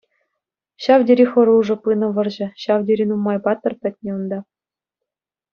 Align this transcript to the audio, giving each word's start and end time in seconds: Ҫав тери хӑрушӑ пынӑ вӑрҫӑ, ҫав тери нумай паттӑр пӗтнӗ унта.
Ҫав 0.85 1.03
тери 1.09 1.25
хӑрушӑ 1.35 1.75
пынӑ 1.87 2.07
вӑрҫӑ, 2.17 2.47
ҫав 2.63 2.81
тери 2.89 3.05
нумай 3.13 3.37
паттӑр 3.49 3.73
пӗтнӗ 3.85 4.11
унта. 4.17 4.39